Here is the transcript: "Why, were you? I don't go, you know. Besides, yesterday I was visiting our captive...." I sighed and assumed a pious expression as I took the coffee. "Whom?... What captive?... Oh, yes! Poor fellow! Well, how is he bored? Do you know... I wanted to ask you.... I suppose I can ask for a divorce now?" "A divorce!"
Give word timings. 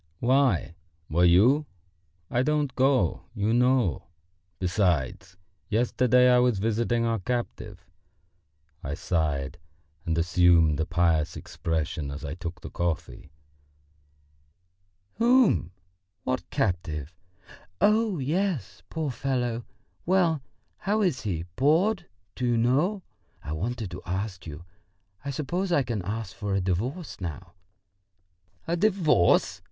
"Why, 0.19 0.73
were 1.11 1.25
you? 1.25 1.67
I 2.31 2.41
don't 2.41 2.73
go, 2.73 3.25
you 3.35 3.53
know. 3.53 4.07
Besides, 4.57 5.37
yesterday 5.69 6.27
I 6.27 6.39
was 6.39 6.57
visiting 6.57 7.05
our 7.05 7.19
captive...." 7.19 7.85
I 8.81 8.95
sighed 8.95 9.59
and 10.03 10.17
assumed 10.17 10.79
a 10.79 10.87
pious 10.87 11.37
expression 11.37 12.09
as 12.09 12.25
I 12.25 12.33
took 12.33 12.61
the 12.61 12.71
coffee. 12.71 13.29
"Whom?... 15.17 15.69
What 16.23 16.49
captive?... 16.49 17.15
Oh, 17.79 18.17
yes! 18.17 18.81
Poor 18.89 19.11
fellow! 19.11 19.65
Well, 20.07 20.41
how 20.77 21.03
is 21.03 21.21
he 21.21 21.45
bored? 21.55 22.07
Do 22.33 22.47
you 22.47 22.57
know... 22.57 23.03
I 23.43 23.51
wanted 23.51 23.91
to 23.91 24.01
ask 24.07 24.47
you.... 24.47 24.65
I 25.23 25.29
suppose 25.29 25.71
I 25.71 25.83
can 25.83 26.01
ask 26.01 26.35
for 26.35 26.55
a 26.55 26.59
divorce 26.59 27.17
now?" 27.21 27.53
"A 28.67 28.75
divorce!" 28.75 29.59